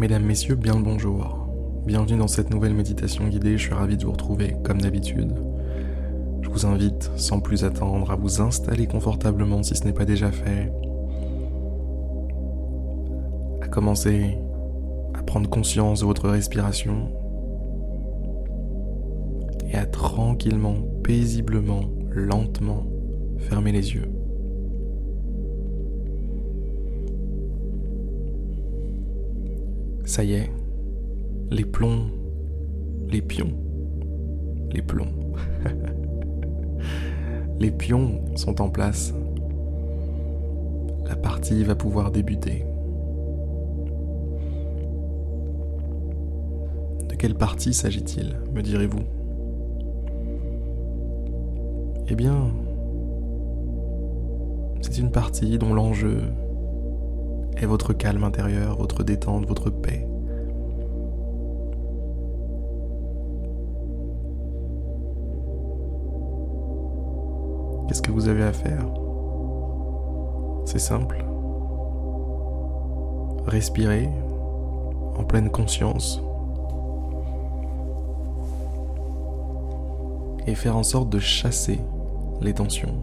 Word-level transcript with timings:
Mesdames, 0.00 0.24
Messieurs, 0.24 0.54
bien 0.54 0.76
le 0.76 0.82
bonjour. 0.82 1.46
Bienvenue 1.84 2.16
dans 2.16 2.26
cette 2.26 2.48
nouvelle 2.48 2.72
méditation 2.72 3.28
guidée, 3.28 3.58
je 3.58 3.64
suis 3.64 3.74
ravi 3.74 3.98
de 3.98 4.06
vous 4.06 4.12
retrouver 4.12 4.56
comme 4.64 4.80
d'habitude. 4.80 5.34
Je 6.40 6.48
vous 6.48 6.64
invite, 6.64 7.10
sans 7.16 7.40
plus 7.40 7.64
attendre, 7.64 8.10
à 8.10 8.16
vous 8.16 8.40
installer 8.40 8.86
confortablement 8.86 9.62
si 9.62 9.76
ce 9.76 9.84
n'est 9.84 9.92
pas 9.92 10.06
déjà 10.06 10.32
fait, 10.32 10.72
à 13.60 13.68
commencer 13.68 14.38
à 15.12 15.22
prendre 15.22 15.50
conscience 15.50 16.00
de 16.00 16.06
votre 16.06 16.30
respiration 16.30 17.12
et 19.70 19.76
à 19.76 19.84
tranquillement, 19.84 20.76
paisiblement, 21.04 21.82
lentement 22.08 22.86
fermer 23.36 23.72
les 23.72 23.92
yeux. 23.92 24.19
Ça 30.20 30.24
y 30.24 30.34
est, 30.34 30.50
les 31.50 31.64
plombs, 31.64 32.10
les 33.08 33.22
pions, 33.22 33.54
les 34.70 34.82
plombs. 34.82 35.14
les 37.58 37.70
pions 37.70 38.20
sont 38.36 38.60
en 38.60 38.68
place. 38.68 39.14
La 41.06 41.16
partie 41.16 41.64
va 41.64 41.74
pouvoir 41.74 42.10
débuter. 42.10 42.66
De 47.08 47.14
quelle 47.14 47.34
partie 47.34 47.72
s'agit-il, 47.72 48.36
me 48.52 48.60
direz-vous? 48.60 49.04
Eh 52.08 52.14
bien, 52.14 52.52
c'est 54.82 54.98
une 54.98 55.12
partie 55.12 55.56
dont 55.56 55.72
l'enjeu 55.72 56.24
est 57.56 57.66
votre 57.66 57.94
calme 57.94 58.24
intérieur, 58.24 58.76
votre 58.76 59.02
détente, 59.02 59.46
votre 59.46 59.70
paix. 59.70 60.09
Qu'est-ce 67.90 68.02
que 68.02 68.12
vous 68.12 68.28
avez 68.28 68.44
à 68.44 68.52
faire? 68.52 68.86
C'est 70.64 70.78
simple. 70.78 71.24
Respirez 73.48 74.08
en 75.18 75.24
pleine 75.24 75.50
conscience 75.50 76.22
et 80.46 80.54
faire 80.54 80.76
en 80.76 80.84
sorte 80.84 81.10
de 81.10 81.18
chasser 81.18 81.80
les 82.40 82.54
tensions. 82.54 82.94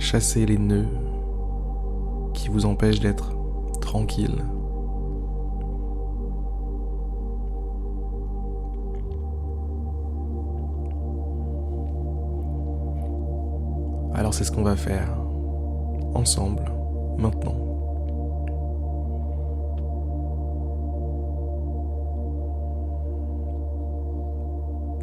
chasser 0.00 0.44
les 0.44 0.58
nœuds 0.58 0.88
qui 2.34 2.48
vous 2.48 2.66
empêchent 2.66 2.98
d'être 2.98 3.30
tranquille. 3.80 4.44
C'est 14.34 14.44
ce 14.44 14.50
qu'on 14.50 14.64
va 14.64 14.76
faire 14.76 15.08
ensemble 16.14 16.64
maintenant. 17.16 17.54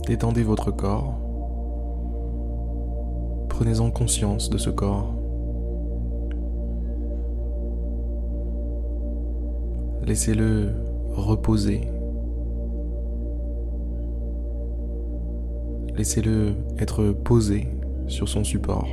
Détendez 0.06 0.44
votre 0.44 0.72
corps 0.72 1.16
prenez-en 3.62 3.92
conscience 3.92 4.50
de 4.50 4.58
ce 4.58 4.72
corps. 4.72 5.14
Laissez-le 10.04 10.72
reposer. 11.12 11.82
Laissez-le 15.96 16.54
être 16.80 17.12
posé 17.12 17.68
sur 18.08 18.28
son 18.28 18.44
support. 18.44 18.88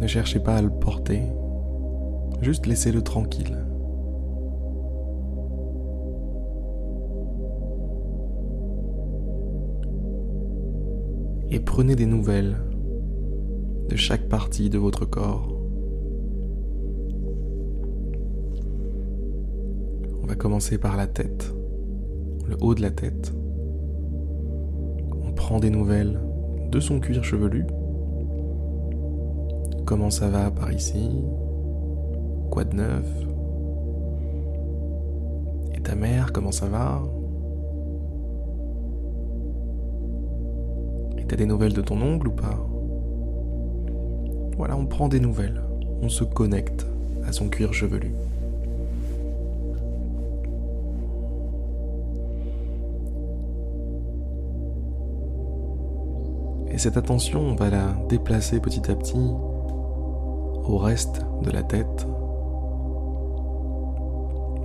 Ne 0.00 0.06
cherchez 0.06 0.40
pas 0.40 0.56
à 0.56 0.62
le 0.62 0.70
porter, 0.70 1.22
juste 2.42 2.66
laissez-le 2.66 3.02
tranquille. 3.02 3.58
et 11.50 11.60
prenez 11.60 11.96
des 11.96 12.06
nouvelles 12.06 12.56
de 13.88 13.96
chaque 13.96 14.28
partie 14.28 14.68
de 14.68 14.78
votre 14.78 15.06
corps. 15.06 15.54
On 20.22 20.26
va 20.26 20.34
commencer 20.34 20.76
par 20.76 20.96
la 20.96 21.06
tête, 21.06 21.54
le 22.46 22.56
haut 22.60 22.74
de 22.74 22.82
la 22.82 22.90
tête. 22.90 23.32
On 25.22 25.32
prend 25.32 25.58
des 25.58 25.70
nouvelles 25.70 26.20
de 26.70 26.80
son 26.80 27.00
cuir 27.00 27.24
chevelu. 27.24 27.64
Comment 29.88 30.10
ça 30.10 30.28
va 30.28 30.50
par 30.50 30.70
ici? 30.70 31.08
Quoi 32.50 32.64
de 32.64 32.76
neuf? 32.76 33.06
Et 35.74 35.80
ta 35.80 35.94
mère, 35.94 36.30
comment 36.34 36.52
ça 36.52 36.66
va? 36.66 37.00
T'as 41.26 41.36
des 41.36 41.46
nouvelles 41.46 41.72
de 41.72 41.80
ton 41.80 42.02
ongle 42.02 42.28
ou 42.28 42.32
pas? 42.32 42.68
Voilà, 44.58 44.76
on 44.76 44.84
prend 44.84 45.08
des 45.08 45.20
nouvelles. 45.20 45.62
On 46.02 46.10
se 46.10 46.22
connecte 46.22 46.86
à 47.26 47.32
son 47.32 47.48
cuir 47.48 47.72
chevelu. 47.72 48.12
Et 56.70 56.76
cette 56.76 56.98
attention, 56.98 57.40
on 57.40 57.54
va 57.54 57.70
la 57.70 57.96
déplacer 58.10 58.60
petit 58.60 58.90
à 58.90 58.94
petit 58.94 59.32
au 60.68 60.76
reste 60.76 61.24
de 61.42 61.50
la 61.50 61.62
tête, 61.62 62.06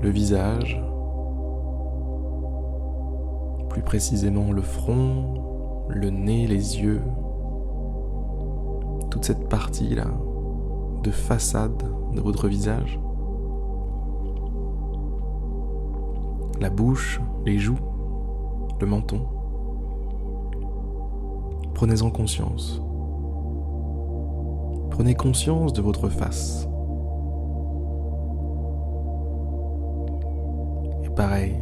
le 0.02 0.10
visage, 0.10 0.84
plus 3.70 3.82
précisément 3.82 4.52
le 4.52 4.62
front, 4.62 5.86
le 5.88 6.10
nez, 6.10 6.46
les 6.46 6.82
yeux, 6.82 7.02
toute 9.10 9.24
cette 9.24 9.48
partie-là 9.48 10.08
de 11.04 11.12
façade 11.12 11.84
de 12.14 12.22
votre 12.22 12.48
visage, 12.48 13.00
la 16.60 16.70
bouche, 16.70 17.22
les 17.46 17.58
joues, 17.58 17.80
le 18.80 18.88
menton. 18.88 19.22
Prenez-en 21.74 22.12
conscience. 22.12 22.82
Prenez 24.94 25.16
conscience 25.16 25.74
de 25.74 25.82
votre 25.82 26.08
face. 26.08 26.68
Et 31.04 31.10
pareil, 31.10 31.56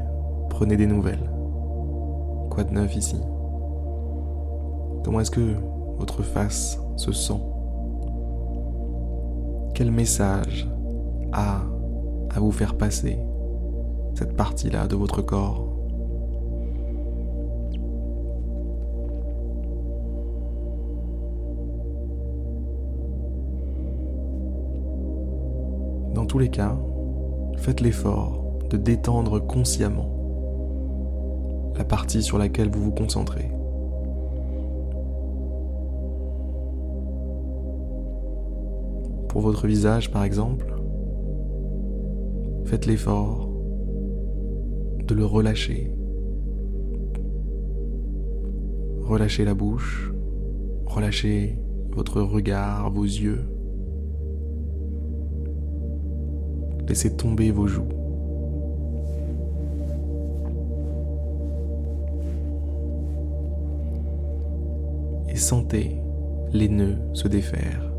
prenez 0.49 0.75
des 0.75 0.85
nouvelles. 0.85 1.31
Quoi 2.49 2.65
de 2.65 2.73
neuf 2.73 2.93
ici? 2.93 3.15
Comment 5.05 5.21
est-ce 5.21 5.31
que 5.31 5.55
votre 5.97 6.23
face 6.23 6.77
se 6.97 7.13
sent? 7.13 7.41
Quel 9.75 9.91
message 9.91 10.69
a 11.31 11.61
à 12.35 12.39
vous 12.41 12.51
faire 12.51 12.75
passer 12.77 13.17
cette 14.13 14.35
partie-là 14.35 14.87
de 14.87 14.97
votre 14.97 15.21
corps? 15.21 15.70
Tous 26.31 26.39
les 26.39 26.47
cas, 26.47 26.79
faites 27.57 27.81
l'effort 27.81 28.57
de 28.69 28.77
détendre 28.77 29.45
consciemment 29.45 30.07
la 31.77 31.83
partie 31.83 32.23
sur 32.23 32.37
laquelle 32.37 32.69
vous 32.71 32.83
vous 32.85 32.91
concentrez. 32.91 33.51
pour 39.27 39.41
votre 39.41 39.67
visage 39.67 40.09
par 40.09 40.23
exemple, 40.23 40.73
faites 42.63 42.85
l'effort 42.85 43.49
de 45.05 45.13
le 45.13 45.25
relâcher. 45.25 45.93
Relâchez 49.01 49.43
la 49.43 49.53
bouche, 49.53 50.13
relâchez 50.85 51.59
votre 51.91 52.21
regard, 52.21 52.89
vos 52.89 53.03
yeux. 53.03 53.50
Laissez 56.87 57.15
tomber 57.15 57.51
vos 57.51 57.67
joues. 57.67 57.87
Et 65.29 65.37
sentez 65.37 66.01
les 66.51 66.67
nœuds 66.67 66.97
se 67.13 67.27
défaire. 67.27 67.91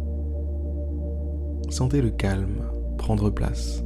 Sentez 1.70 2.02
le 2.02 2.10
calme 2.10 2.62
prendre 2.98 3.30
place. 3.30 3.82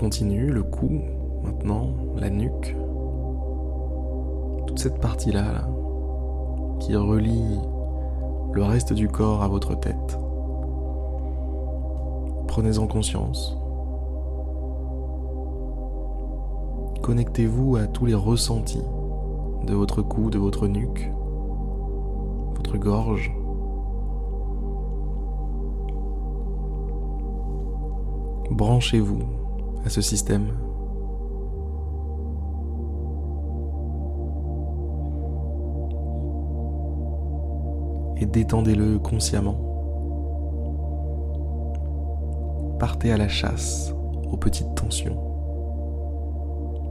Continue 0.00 0.46
le 0.46 0.62
cou, 0.62 1.02
maintenant, 1.44 1.88
la 2.16 2.30
nuque. 2.30 2.74
Toute 4.66 4.78
cette 4.78 4.98
partie-là, 4.98 5.42
là, 5.52 5.68
qui 6.78 6.96
relie 6.96 7.60
le 8.52 8.62
reste 8.62 8.94
du 8.94 9.08
corps 9.08 9.42
à 9.42 9.48
votre 9.48 9.78
tête. 9.78 10.18
Prenez-en 12.48 12.86
conscience. 12.86 13.58
Connectez-vous 17.02 17.76
à 17.76 17.86
tous 17.86 18.06
les 18.06 18.14
ressentis 18.14 18.82
de 19.66 19.74
votre 19.74 20.00
cou, 20.00 20.30
de 20.30 20.38
votre 20.38 20.66
nuque, 20.66 21.12
votre 22.56 22.78
gorge. 22.78 23.36
Branchez-vous 28.50 29.39
à 29.84 29.88
ce 29.88 30.00
système. 30.00 30.48
Et 38.16 38.26
détendez-le 38.26 38.98
consciemment. 38.98 39.56
Partez 42.78 43.12
à 43.12 43.16
la 43.16 43.28
chasse 43.28 43.94
aux 44.30 44.36
petites 44.36 44.74
tensions. 44.74 45.18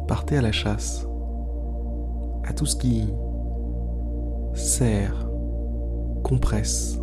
Partez 0.07 0.38
à 0.38 0.41
la 0.41 0.51
chasse 0.51 1.07
à 2.44 2.53
tout 2.53 2.65
ce 2.65 2.75
qui 2.75 3.07
serre, 4.53 5.30
compresse, 6.24 7.00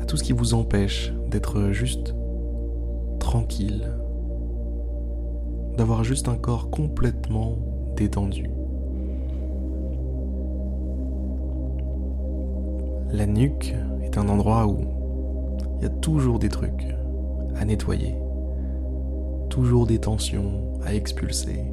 à 0.00 0.04
tout 0.04 0.18
ce 0.18 0.24
qui 0.24 0.32
vous 0.32 0.52
empêche 0.52 1.12
d'être 1.30 1.72
juste 1.72 2.14
tranquille, 3.28 3.92
d'avoir 5.76 6.02
juste 6.02 6.28
un 6.28 6.36
corps 6.36 6.70
complètement 6.70 7.58
détendu. 7.94 8.48
La 13.10 13.26
nuque 13.26 13.74
est 14.00 14.16
un 14.16 14.30
endroit 14.30 14.66
où 14.66 14.80
il 15.76 15.82
y 15.82 15.84
a 15.84 15.90
toujours 15.90 16.38
des 16.38 16.48
trucs 16.48 16.86
à 17.54 17.66
nettoyer, 17.66 18.16
toujours 19.50 19.86
des 19.86 19.98
tensions 19.98 20.72
à 20.82 20.94
expulser. 20.94 21.66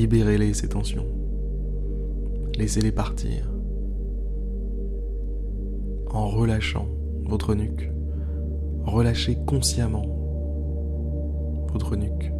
Libérez-les 0.00 0.54
ces 0.54 0.70
tensions. 0.70 1.04
Laissez-les 2.56 2.90
partir 2.90 3.52
en 6.10 6.26
relâchant 6.26 6.86
votre 7.26 7.54
nuque. 7.54 7.92
Relâchez 8.86 9.36
consciemment 9.44 10.06
votre 11.70 11.96
nuque. 11.96 12.32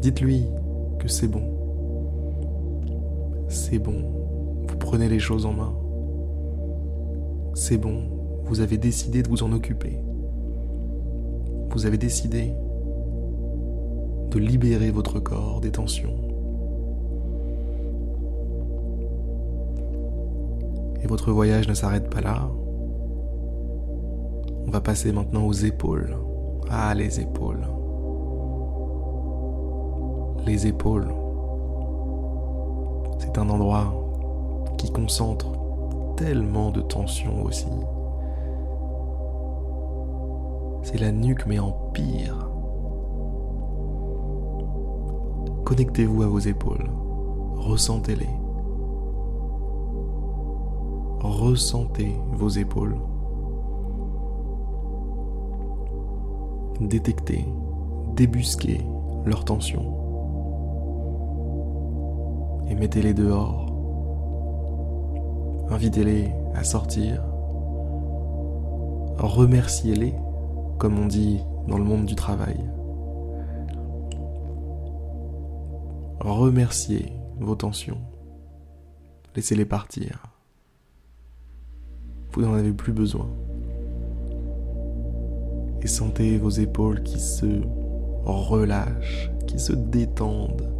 Dites-lui 0.00 0.46
que 0.98 1.08
c'est 1.08 1.28
bon. 1.28 1.42
C'est 3.48 3.78
bon. 3.78 4.64
Vous 4.66 4.78
prenez 4.78 5.10
les 5.10 5.18
choses 5.18 5.44
en 5.44 5.52
main. 5.52 5.74
C'est 7.52 7.76
bon. 7.76 8.04
Vous 8.44 8.60
avez 8.60 8.78
décidé 8.78 9.22
de 9.22 9.28
vous 9.28 9.42
en 9.42 9.52
occuper. 9.52 9.98
Vous 11.68 11.84
avez 11.84 11.98
décidé 11.98 12.54
de 14.30 14.38
libérer 14.38 14.90
votre 14.90 15.20
corps 15.20 15.60
des 15.60 15.72
tensions. 15.72 16.29
Et 21.02 21.06
votre 21.06 21.32
voyage 21.32 21.68
ne 21.68 21.74
s'arrête 21.74 22.10
pas 22.10 22.20
là. 22.20 22.48
On 24.66 24.70
va 24.70 24.80
passer 24.80 25.12
maintenant 25.12 25.46
aux 25.46 25.52
épaules. 25.52 26.16
Ah, 26.70 26.94
les 26.94 27.20
épaules. 27.20 27.66
Les 30.46 30.66
épaules. 30.66 31.12
C'est 33.18 33.36
un 33.38 33.48
endroit 33.50 33.92
qui 34.78 34.90
concentre 34.90 35.52
tellement 36.16 36.70
de 36.70 36.80
tension 36.80 37.42
aussi. 37.42 37.66
C'est 40.82 40.98
la 40.98 41.12
nuque 41.12 41.46
mais 41.46 41.58
en 41.58 41.72
pire. 41.92 42.48
Connectez-vous 45.64 46.22
à 46.22 46.26
vos 46.26 46.38
épaules. 46.38 46.90
Ressentez-les. 47.56 48.39
Ressentez 51.20 52.16
vos 52.32 52.48
épaules. 52.48 52.96
Détectez, 56.80 57.46
débusquez 58.16 58.80
leur 59.26 59.44
tension. 59.44 59.96
Et 62.68 62.74
mettez-les 62.74 63.12
dehors. 63.12 63.66
Invitez-les 65.68 66.32
à 66.54 66.64
sortir. 66.64 67.22
Remerciez-les, 69.18 70.14
comme 70.78 70.98
on 70.98 71.06
dit 71.06 71.40
dans 71.68 71.76
le 71.76 71.84
monde 71.84 72.06
du 72.06 72.14
travail. 72.14 72.56
Remerciez 76.20 77.12
vos 77.38 77.56
tensions. 77.56 78.00
Laissez-les 79.36 79.66
partir. 79.66 80.29
Vous 82.32 82.42
n'en 82.42 82.54
avez 82.54 82.72
plus 82.72 82.92
besoin. 82.92 83.28
Et 85.82 85.86
sentez 85.86 86.38
vos 86.38 86.50
épaules 86.50 87.02
qui 87.02 87.18
se 87.18 87.46
relâchent, 88.24 89.30
qui 89.46 89.58
se 89.58 89.72
détendent, 89.72 90.70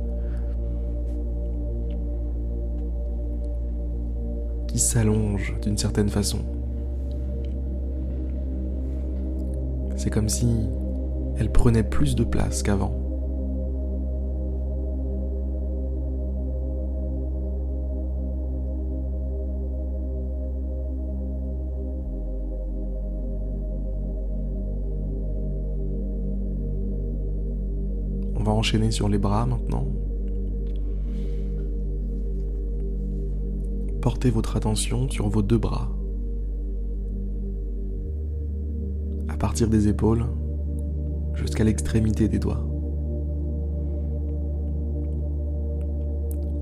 qui 4.68 4.78
s'allongent 4.78 5.56
d'une 5.62 5.78
certaine 5.78 6.08
façon. 6.08 6.40
C'est 9.96 10.10
comme 10.10 10.28
si 10.28 10.48
elles 11.36 11.50
prenaient 11.50 11.82
plus 11.82 12.14
de 12.14 12.24
place 12.24 12.62
qu'avant. 12.62 12.99
Enchaîner 28.60 28.90
sur 28.90 29.08
les 29.08 29.18
bras 29.18 29.46
maintenant. 29.46 29.86
Portez 34.02 34.30
votre 34.30 34.56
attention 34.56 35.08
sur 35.08 35.28
vos 35.28 35.40
deux 35.40 35.58
bras. 35.58 35.88
À 39.28 39.36
partir 39.36 39.68
des 39.68 39.88
épaules 39.88 40.26
jusqu'à 41.34 41.64
l'extrémité 41.64 42.28
des 42.28 42.38
doigts. 42.38 42.66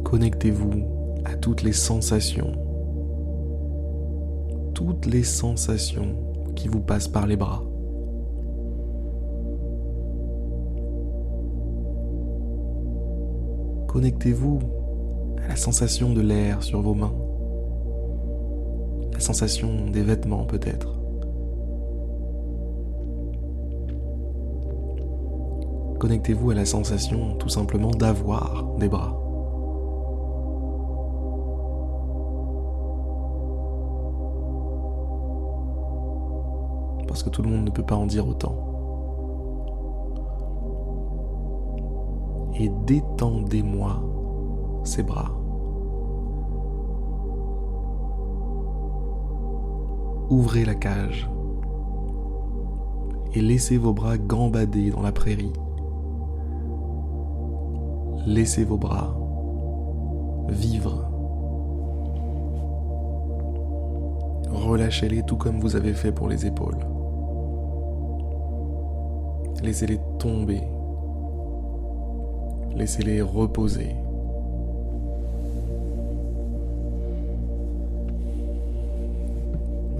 Connectez-vous 0.04 0.84
à 1.24 1.34
toutes 1.34 1.62
les 1.62 1.72
sensations. 1.72 2.52
Toutes 4.74 5.06
les 5.06 5.24
sensations 5.24 6.14
qui 6.54 6.68
vous 6.68 6.80
passent 6.80 7.08
par 7.08 7.26
les 7.26 7.36
bras. 7.36 7.67
Connectez-vous 13.88 14.58
à 15.42 15.48
la 15.48 15.56
sensation 15.56 16.12
de 16.12 16.20
l'air 16.20 16.62
sur 16.62 16.82
vos 16.82 16.92
mains, 16.92 17.14
la 19.14 19.18
sensation 19.18 19.86
des 19.90 20.02
vêtements 20.02 20.44
peut-être. 20.44 21.00
Connectez-vous 25.98 26.50
à 26.50 26.54
la 26.54 26.66
sensation 26.66 27.36
tout 27.36 27.48
simplement 27.48 27.90
d'avoir 27.90 28.64
des 28.78 28.88
bras. 28.88 29.18
Parce 37.08 37.22
que 37.22 37.30
tout 37.30 37.40
le 37.42 37.48
monde 37.48 37.64
ne 37.64 37.70
peut 37.70 37.82
pas 37.82 37.96
en 37.96 38.06
dire 38.06 38.28
autant. 38.28 38.77
Et 42.58 42.68
détendez-moi 42.86 44.02
ces 44.84 45.02
bras. 45.02 45.30
Ouvrez 50.30 50.64
la 50.64 50.74
cage 50.74 51.30
et 53.34 53.40
laissez 53.40 53.78
vos 53.78 53.92
bras 53.92 54.18
gambader 54.18 54.90
dans 54.90 55.02
la 55.02 55.12
prairie. 55.12 55.52
Laissez 58.26 58.64
vos 58.64 58.76
bras 58.76 59.16
vivre. 60.48 61.04
Relâchez-les 64.50 65.22
tout 65.22 65.36
comme 65.36 65.60
vous 65.60 65.76
avez 65.76 65.92
fait 65.94 66.12
pour 66.12 66.28
les 66.28 66.44
épaules. 66.46 66.78
Laissez-les 69.62 70.00
tomber. 70.18 70.62
Laissez-les 72.76 73.20
reposer. 73.20 73.94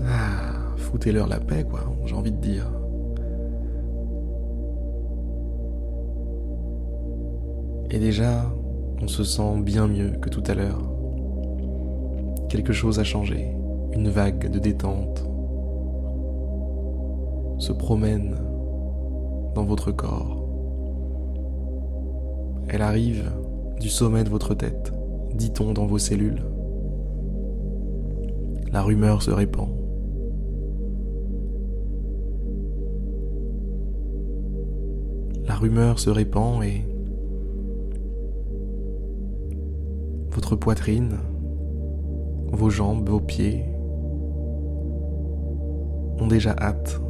Ah, 0.07 0.75
foutez-leur 0.77 1.27
la 1.27 1.41
paix, 1.41 1.65
quoi, 1.69 1.81
j'ai 2.07 2.15
envie 2.15 2.33
de 2.33 2.37
dire. 2.37 2.71
Et 7.91 7.99
déjà, 7.99 8.45
on 9.03 9.09
se 9.09 9.25
sent 9.25 9.61
bien 9.63 9.87
mieux 9.87 10.11
que 10.21 10.29
tout 10.29 10.43
à 10.47 10.55
l'heure. 10.55 10.83
Quelque 12.49 12.73
chose 12.73 12.99
a 12.99 13.05
changé, 13.05 13.55
une 13.93 14.09
vague 14.09 14.51
de 14.51 14.59
détente 14.59 15.25
se 17.59 17.73
promène 17.73 18.37
dans 19.55 19.65
votre 19.65 19.91
corps. 19.91 20.38
Elle 22.69 22.83
arrive 22.83 23.31
du 23.81 23.89
sommet 23.89 24.25
de 24.25 24.29
votre 24.29 24.55
tête, 24.55 24.93
dit-on 25.35 25.73
dans 25.73 25.87
vos 25.87 25.99
cellules. 25.99 26.43
La 28.73 28.83
rumeur 28.83 29.23
se 29.23 29.31
répand. 29.31 29.69
La 35.47 35.55
rumeur 35.55 35.99
se 35.99 36.11
répand 36.11 36.63
et 36.63 36.85
votre 40.31 40.57
poitrine, 40.57 41.17
vos 42.53 42.69
jambes, 42.69 43.09
vos 43.09 43.21
pieds 43.21 43.65
ont 46.21 46.27
déjà 46.27 46.55
hâte 46.59 47.01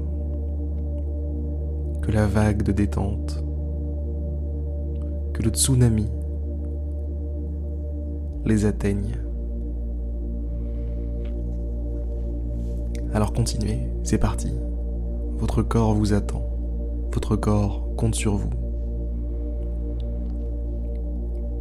que 2.01 2.13
la 2.13 2.27
vague 2.27 2.63
de 2.63 2.73
détente, 2.73 3.45
que 5.39 5.45
le 5.45 5.51
tsunami 5.51 6.09
les 8.45 8.65
atteigne. 8.65 9.17
Alors 13.15 13.33
continuez, 13.33 13.89
c'est 14.03 14.19
parti. 14.19 14.53
Votre 15.37 15.63
corps 15.63 15.95
vous 15.95 16.13
attend. 16.13 16.43
Votre 17.13 17.37
corps 17.37 17.89
compte 17.97 18.17
sur 18.17 18.37
vous. 18.37 18.51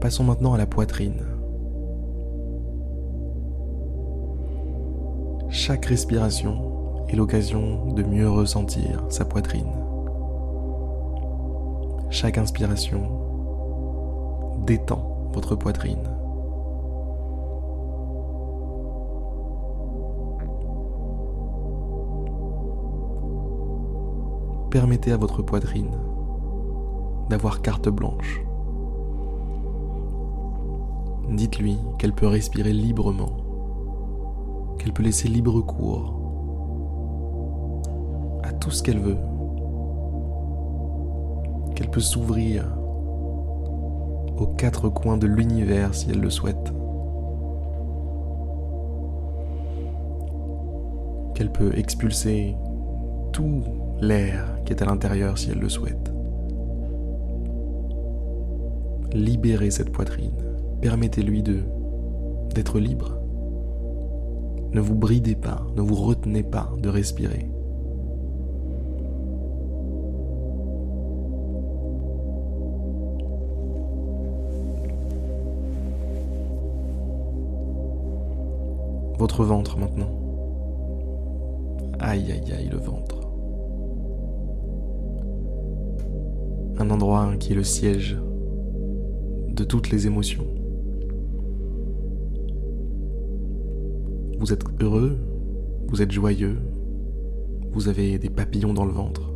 Passons 0.02 0.24
maintenant 0.24 0.54
à 0.54 0.58
la 0.58 0.66
poitrine. 0.66 1.22
Chaque 5.50 5.86
respiration 5.86 7.06
est 7.10 7.16
l'occasion 7.16 7.94
de 7.94 8.02
mieux 8.02 8.30
ressentir 8.30 9.06
sa 9.10 9.24
poitrine. 9.24 9.72
Chaque 12.10 12.38
inspiration 12.38 13.27
détend 14.68 15.30
votre 15.32 15.56
poitrine. 15.56 16.04
Permettez 24.70 25.14
à 25.14 25.18
votre 25.18 25.42
poitrine 25.42 25.90
d'avoir 27.30 27.62
carte 27.62 27.88
blanche. 27.88 28.44
Dites-lui 31.30 31.78
qu'elle 31.98 32.14
peut 32.14 32.28
respirer 32.28 32.74
librement 32.74 33.48
qu'elle 34.78 34.94
peut 34.94 35.04
laisser 35.04 35.28
libre 35.28 35.62
cours 35.62 36.14
à 38.44 38.54
tout 38.54 38.72
ce 38.72 38.84
qu'elle 38.84 39.00
veut, 39.00 39.18
qu'elle 41.76 41.90
peut 41.90 42.00
s'ouvrir 42.00 42.77
aux 44.38 44.48
quatre 44.48 44.90
coins 44.90 45.18
de 45.18 45.28
l'univers 45.28 45.94
si 45.96 46.10
elle 46.10 46.20
le 46.20 46.30
souhaite, 46.30 46.74
qu'elle 51.34 51.52
peut 51.52 51.78
expulser 51.78 52.56
tout 53.32 53.64
l'air 54.00 54.58
qui 54.66 54.74
est 54.74 54.82
à 54.82 54.86
l'intérieur 54.86 55.38
si 55.38 55.52
elle 55.52 55.60
le 55.60 55.70
souhaite. 55.70 56.14
Libérez 59.14 59.72
cette 59.72 59.92
poitrine, 59.92 60.36
permettez-lui 60.82 61.44
de 61.44 61.64
d'être 62.54 62.80
libre. 62.80 63.20
Ne 64.72 64.82
vous 64.82 64.96
bridez 64.96 65.36
pas, 65.36 65.66
ne 65.76 65.82
vous 65.82 65.96
retenez 65.96 66.44
pas 66.44 66.74
de 66.78 66.90
respirer. 66.90 67.50
Ventre 79.44 79.78
maintenant. 79.78 80.10
Aïe 82.00 82.32
aïe 82.32 82.54
aïe 82.54 82.70
le 82.70 82.78
ventre. 82.78 83.20
Un 86.80 86.90
endroit 86.90 87.36
qui 87.40 87.54
est 87.54 87.56
le 87.56 87.64
siège 87.64 88.18
de 89.50 89.64
toutes 89.64 89.90
les 89.90 90.08
émotions. 90.08 90.48
Vous 94.40 94.54
êtes 94.54 94.64
heureux, 94.82 95.18
vous 95.88 96.02
êtes 96.02 96.12
joyeux, 96.12 96.58
vous 97.72 97.90
avez 97.90 98.20
des 98.20 98.30
papillons 98.30 98.74
dans 98.74 98.86
le 98.86 98.92
ventre. 98.92 99.34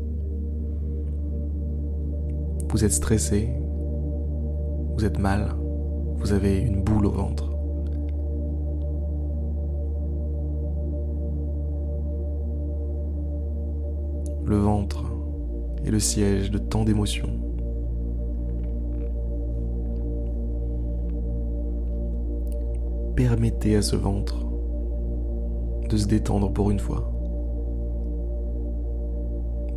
Vous 2.69 2.85
êtes 2.85 2.93
stressé, 2.93 3.49
vous 4.95 5.05
êtes 5.05 5.19
mal, 5.19 5.55
vous 6.15 6.33
avez 6.33 6.59
une 6.59 6.83
boule 6.83 7.07
au 7.07 7.11
ventre. 7.11 7.50
Le 14.51 14.57
ventre 14.57 15.05
est 15.85 15.91
le 15.91 15.99
siège 15.99 16.51
de 16.51 16.57
tant 16.57 16.83
d'émotions. 16.83 17.29
Permettez 23.15 23.77
à 23.77 23.81
ce 23.81 23.95
ventre 23.95 24.45
de 25.87 25.95
se 25.95 26.05
détendre 26.05 26.51
pour 26.51 26.69
une 26.69 26.79
fois. 26.79 27.13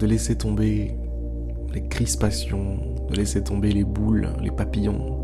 De 0.00 0.06
laisser 0.06 0.34
tomber 0.34 0.98
les 1.72 1.86
crispations, 1.86 2.78
de 3.08 3.14
laisser 3.14 3.44
tomber 3.44 3.70
les 3.70 3.84
boules, 3.84 4.30
les 4.42 4.50
papillons. 4.50 5.22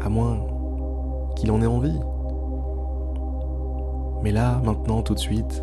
À 0.00 0.08
moins 0.08 0.38
qu'il 1.36 1.50
en 1.50 1.60
ait 1.60 1.66
envie. 1.66 2.00
Mais 4.22 4.32
là, 4.32 4.62
maintenant, 4.64 5.02
tout 5.02 5.12
de 5.12 5.18
suite, 5.18 5.62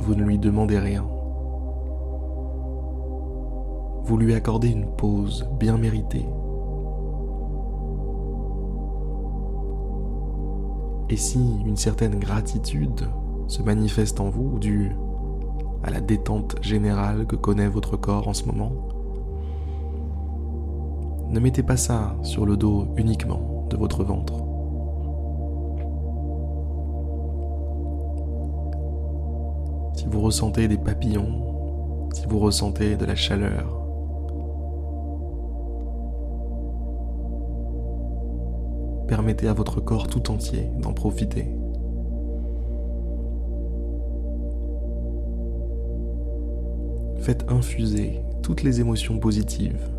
vous 0.00 0.14
ne 0.14 0.22
lui 0.22 0.38
demandez 0.38 0.78
rien. 0.78 1.04
Vous 4.04 4.18
lui 4.18 4.34
accordez 4.34 4.68
une 4.68 4.86
pause 4.86 5.48
bien 5.58 5.78
méritée. 5.78 6.26
Et 11.10 11.16
si 11.16 11.60
une 11.64 11.76
certaine 11.76 12.18
gratitude 12.18 13.08
se 13.46 13.62
manifeste 13.62 14.20
en 14.20 14.30
vous 14.30 14.58
due 14.58 14.96
à 15.82 15.90
la 15.90 16.00
détente 16.00 16.56
générale 16.62 17.26
que 17.26 17.36
connaît 17.36 17.68
votre 17.68 17.96
corps 17.96 18.28
en 18.28 18.32
ce 18.32 18.44
moment, 18.44 18.72
ne 21.28 21.40
mettez 21.40 21.62
pas 21.62 21.76
ça 21.76 22.16
sur 22.22 22.46
le 22.46 22.56
dos 22.56 22.86
uniquement 22.96 23.66
de 23.70 23.76
votre 23.76 24.04
ventre. 24.04 24.43
Ressentez 30.24 30.68
des 30.68 30.78
papillons, 30.78 32.08
si 32.14 32.24
vous 32.26 32.38
ressentez 32.38 32.96
de 32.96 33.04
la 33.04 33.14
chaleur, 33.14 33.86
permettez 39.06 39.48
à 39.48 39.52
votre 39.52 39.82
corps 39.82 40.06
tout 40.06 40.30
entier 40.30 40.70
d'en 40.80 40.94
profiter. 40.94 41.46
Faites 47.18 47.44
infuser 47.50 48.22
toutes 48.42 48.62
les 48.62 48.80
émotions 48.80 49.18
positives 49.18 49.90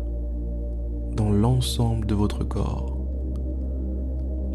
dans 1.12 1.30
l'ensemble 1.30 2.04
de 2.04 2.16
votre 2.16 2.42
corps, 2.42 2.98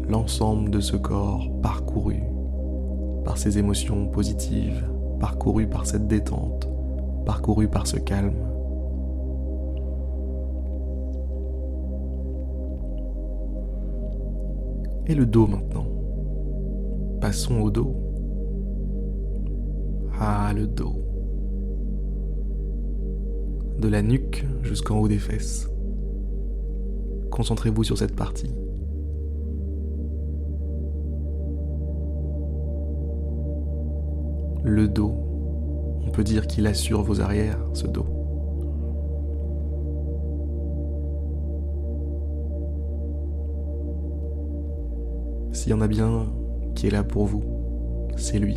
l'ensemble 0.06 0.70
de 0.70 0.80
ce 0.80 0.96
corps 0.96 1.48
parcouru 1.62 2.22
par 3.24 3.38
ces 3.38 3.56
émotions 3.56 4.06
positives, 4.08 4.84
parcouru 5.22 5.68
par 5.68 5.86
cette 5.86 6.08
détente, 6.08 6.68
parcouru 7.24 7.68
par 7.68 7.86
ce 7.86 7.96
calme. 7.96 8.34
Et 15.06 15.14
le 15.14 15.24
dos 15.24 15.46
maintenant. 15.46 15.86
Passons 17.20 17.60
au 17.60 17.70
dos. 17.70 17.94
Ah, 20.18 20.52
le 20.56 20.66
dos. 20.66 20.96
De 23.78 23.86
la 23.86 24.02
nuque 24.02 24.44
jusqu'en 24.62 24.98
haut 24.98 25.08
des 25.08 25.20
fesses. 25.20 25.70
Concentrez-vous 27.30 27.84
sur 27.84 27.96
cette 27.96 28.16
partie. 28.16 28.52
Le 34.72 34.88
dos. 34.88 35.12
On 36.06 36.10
peut 36.12 36.24
dire 36.24 36.46
qu'il 36.46 36.66
assure 36.66 37.02
vos 37.02 37.20
arrières, 37.20 37.58
ce 37.74 37.86
dos. 37.86 38.06
S'il 45.52 45.72
y 45.72 45.74
en 45.74 45.82
a 45.82 45.88
bien 45.88 46.32
qui 46.74 46.86
est 46.86 46.90
là 46.90 47.04
pour 47.04 47.26
vous, 47.26 47.42
c'est 48.16 48.38
lui. 48.38 48.56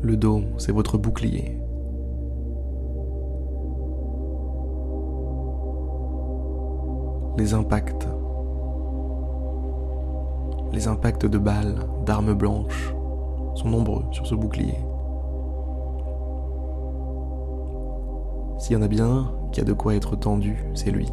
Le 0.00 0.16
dos, 0.16 0.42
c'est 0.58 0.70
votre 0.70 0.96
bouclier. 0.96 1.58
Les 7.36 7.52
impacts. 7.52 8.08
Les 10.72 10.88
impacts 10.88 11.26
de 11.26 11.38
balles, 11.38 11.86
d'armes 12.04 12.32
blanches 12.32 12.94
sont 13.54 13.68
nombreux 13.68 14.04
sur 14.10 14.26
ce 14.26 14.34
bouclier. 14.34 14.78
S'il 18.58 18.72
y 18.74 18.76
en 18.76 18.82
a 18.82 18.88
bien 18.88 19.32
qui 19.52 19.60
a 19.60 19.64
de 19.64 19.72
quoi 19.74 19.94
être 19.94 20.16
tendu, 20.16 20.64
c'est 20.74 20.90
lui. 20.90 21.08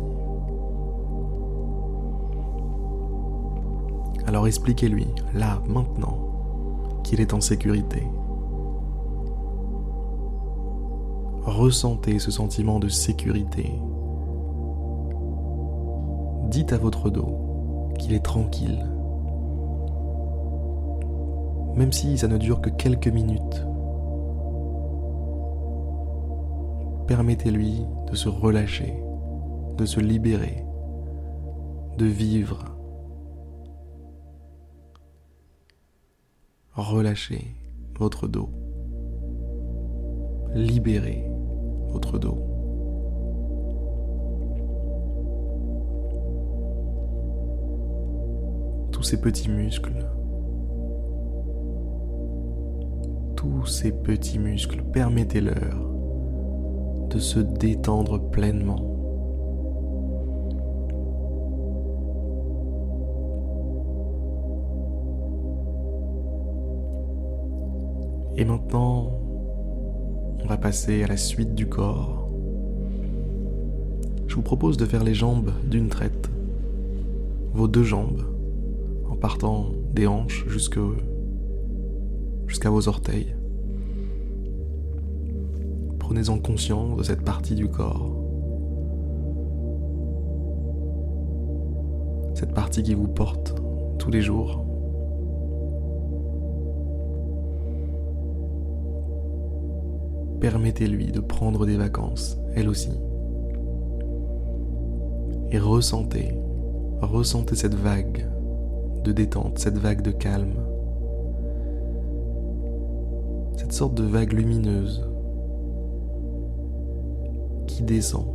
Alors 4.25 4.47
expliquez-lui, 4.47 5.07
là, 5.33 5.61
maintenant, 5.67 6.17
qu'il 7.03 7.19
est 7.19 7.33
en 7.33 7.41
sécurité. 7.41 8.07
Ressentez 11.43 12.19
ce 12.19 12.31
sentiment 12.31 12.79
de 12.79 12.87
sécurité. 12.87 13.73
Dites 16.53 16.71
à 16.71 16.77
votre 16.77 17.09
dos 17.09 17.91
qu'il 17.97 18.13
est 18.13 18.23
tranquille. 18.23 18.85
Même 21.73 21.91
si 21.91 22.15
ça 22.15 22.27
ne 22.27 22.37
dure 22.37 22.61
que 22.61 22.69
quelques 22.69 23.07
minutes, 23.07 23.65
permettez-lui 27.07 27.81
de 28.07 28.15
se 28.15 28.29
relâcher, 28.29 28.93
de 29.79 29.85
se 29.87 29.99
libérer, 29.99 30.63
de 31.97 32.05
vivre. 32.05 32.65
Relâchez 36.75 37.55
votre 37.97 38.27
dos. 38.27 38.51
Libérez 40.53 41.27
votre 41.87 42.19
dos. 42.19 42.52
Tous 49.03 49.09
ces 49.09 49.19
petits 49.19 49.49
muscles, 49.49 50.07
tous 53.35 53.65
ces 53.65 53.91
petits 53.91 54.39
muscles, 54.39 54.81
permettez-leur 54.93 55.75
de 57.09 57.19
se 57.19 57.41
détendre 57.41 58.17
pleinement. 58.31 58.79
Et 68.37 68.45
maintenant, 68.45 69.19
on 70.41 70.47
va 70.47 70.55
passer 70.55 71.03
à 71.03 71.07
la 71.07 71.17
suite 71.17 71.53
du 71.53 71.67
corps. 71.67 72.29
Je 74.27 74.35
vous 74.35 74.43
propose 74.43 74.77
de 74.77 74.85
faire 74.85 75.03
les 75.03 75.13
jambes 75.13 75.51
d'une 75.69 75.89
traite. 75.89 76.31
Vos 77.51 77.67
deux 77.67 77.83
jambes, 77.83 78.32
en 79.13 79.15
partant 79.15 79.67
des 79.93 80.07
hanches 80.07 80.43
jusqu'à 80.47 80.89
vos 82.71 82.87
orteils. 82.87 83.35
Prenez-en 85.99 86.39
conscience 86.39 86.97
de 86.97 87.03
cette 87.03 87.21
partie 87.21 87.53
du 87.53 87.67
corps. 87.67 88.09
Cette 92.33 92.55
partie 92.55 92.81
qui 92.81 92.95
vous 92.95 93.07
porte 93.07 93.53
tous 93.99 94.09
les 94.09 94.21
jours. 94.21 94.65
Permettez-lui 100.41 101.11
de 101.11 101.19
prendre 101.19 101.67
des 101.67 101.77
vacances, 101.77 102.39
elle 102.55 102.67
aussi. 102.67 102.89
Et 105.51 105.59
ressentez, 105.59 106.33
ressentez 106.99 107.55
cette 107.55 107.75
vague 107.75 108.32
de 109.03 109.11
détente, 109.11 109.59
cette 109.59 109.77
vague 109.77 110.01
de 110.01 110.11
calme, 110.11 110.55
cette 113.57 113.73
sorte 113.73 113.95
de 113.95 114.03
vague 114.03 114.33
lumineuse 114.33 115.07
qui 117.67 117.83
descend 117.83 118.25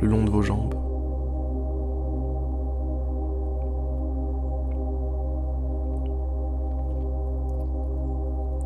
le 0.00 0.08
long 0.08 0.24
de 0.24 0.30
vos 0.30 0.42
jambes. 0.42 0.74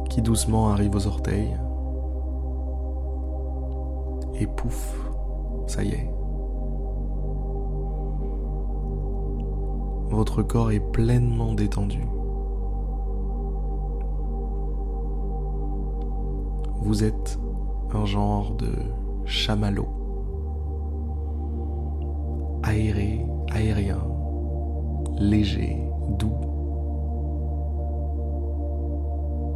Qui 0.09 0.23
doucement 0.23 0.71
arrive 0.71 0.95
aux 0.95 1.07
orteils. 1.07 1.57
Et 4.41 4.47
pouf, 4.47 4.99
ça 5.67 5.83
y 5.83 5.91
est. 5.91 6.16
Votre 10.17 10.43
corps 10.43 10.71
est 10.71 10.81
pleinement 10.81 11.53
détendu. 11.53 12.01
Vous 16.81 17.05
êtes 17.05 17.39
un 17.93 18.07
genre 18.07 18.55
de 18.55 18.73
chamallow. 19.27 19.87
Aéré, 22.63 23.27
aérien, 23.53 23.99
léger, 25.19 25.87
doux, 26.19 26.33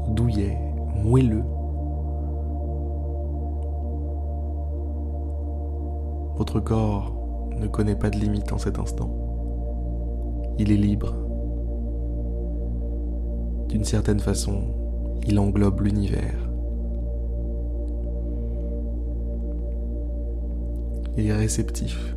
douillet, 0.09 0.59
moelleux. 0.95 1.45
Votre 6.37 6.61
corps 6.61 7.15
ne 7.57 7.67
connaît 7.67 7.97
pas 7.97 8.11
de 8.11 8.19
limite 8.19 8.53
en 8.53 8.59
cet 8.59 8.79
instant. 8.79 9.20
Il 10.59 10.73
est 10.73 10.77
libre. 10.77 11.15
D'une 13.69 13.85
certaine 13.85 14.21
façon, 14.21 14.63
il 15.27 15.39
englobe 15.39 15.81
l'univers. 15.81 16.51
Il 21.17 21.27
est 21.27 21.33
réceptif. 21.33 22.17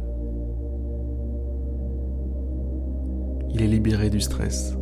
Il 3.50 3.62
est 3.62 3.68
libéré 3.68 4.10
du 4.10 4.20
stress. 4.20 4.76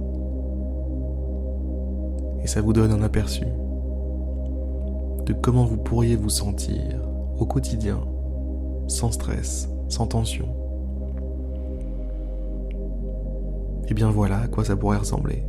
Et 2.43 2.47
ça 2.47 2.61
vous 2.61 2.73
donne 2.73 2.91
un 2.91 3.03
aperçu 3.03 3.45
de 5.25 5.33
comment 5.33 5.65
vous 5.65 5.77
pourriez 5.77 6.15
vous 6.15 6.29
sentir 6.29 7.01
au 7.37 7.45
quotidien, 7.45 7.99
sans 8.87 9.11
stress, 9.11 9.69
sans 9.89 10.07
tension. 10.07 10.60
Et 13.87 13.93
bien 13.93 14.09
voilà 14.09 14.39
à 14.39 14.47
quoi 14.47 14.63
ça 14.63 14.75
pourrait 14.75 14.97
ressembler. 14.97 15.43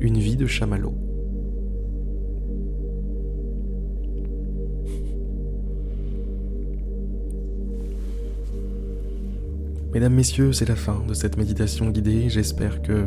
Une 0.00 0.18
vie 0.18 0.36
de 0.36 0.46
chamallow. 0.46 0.94
Mesdames, 9.92 10.14
Messieurs, 10.14 10.52
c'est 10.52 10.68
la 10.68 10.76
fin 10.76 11.02
de 11.06 11.14
cette 11.14 11.36
méditation 11.36 11.90
guidée. 11.90 12.28
J'espère 12.28 12.82
que 12.82 13.06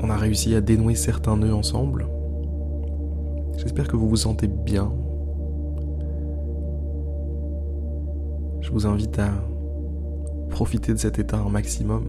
On 0.00 0.10
a 0.10 0.16
réussi 0.16 0.54
à 0.54 0.60
dénouer 0.60 0.94
certains 0.94 1.36
nœuds 1.36 1.54
ensemble. 1.54 2.06
J'espère 3.58 3.88
que 3.88 3.96
vous 3.96 4.08
vous 4.08 4.16
sentez 4.16 4.46
bien. 4.46 4.92
Je 8.60 8.70
vous 8.70 8.86
invite 8.86 9.18
à 9.18 9.32
profiter 10.58 10.92
de 10.92 10.98
cet 10.98 11.20
état 11.20 11.38
un 11.38 11.50
maximum. 11.50 12.08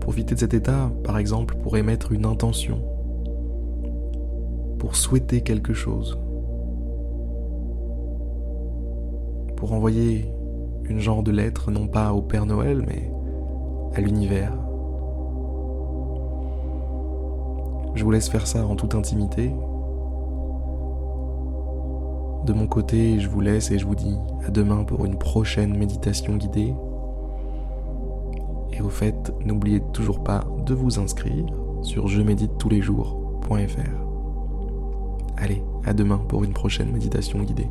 Profitez 0.00 0.34
de 0.34 0.40
cet 0.40 0.54
état, 0.54 0.90
par 1.04 1.18
exemple, 1.18 1.54
pour 1.62 1.76
émettre 1.76 2.12
une 2.12 2.24
intention, 2.24 2.80
pour 4.78 4.96
souhaiter 4.96 5.42
quelque 5.42 5.74
chose, 5.74 6.18
pour 9.54 9.74
envoyer 9.74 10.32
une 10.84 10.98
genre 10.98 11.22
de 11.22 11.30
lettre 11.30 11.70
non 11.70 11.86
pas 11.86 12.14
au 12.14 12.22
Père 12.22 12.46
Noël, 12.46 12.82
mais 12.86 13.12
à 13.94 14.00
l'univers. 14.00 14.56
Je 17.94 18.02
vous 18.02 18.10
laisse 18.10 18.30
faire 18.30 18.46
ça 18.46 18.66
en 18.66 18.76
toute 18.76 18.94
intimité. 18.94 19.52
De 22.44 22.52
mon 22.52 22.66
côté, 22.66 23.20
je 23.20 23.28
vous 23.28 23.40
laisse 23.40 23.70
et 23.70 23.78
je 23.78 23.86
vous 23.86 23.94
dis 23.94 24.18
à 24.46 24.50
demain 24.50 24.84
pour 24.84 25.06
une 25.06 25.18
prochaine 25.18 25.76
méditation 25.76 26.36
guidée. 26.36 26.74
Et 28.72 28.82
au 28.82 28.90
fait, 28.90 29.32
n'oubliez 29.44 29.80
toujours 29.92 30.22
pas 30.22 30.44
de 30.66 30.74
vous 30.74 30.98
inscrire 30.98 31.46
sur 31.82 32.06
je 32.08 32.20
médite 32.20 32.58
tous 32.58 32.68
les 32.68 32.82
jours.fr. 32.82 34.04
Allez, 35.38 35.62
à 35.84 35.94
demain 35.94 36.18
pour 36.18 36.44
une 36.44 36.52
prochaine 36.52 36.92
méditation 36.92 37.42
guidée. 37.42 37.68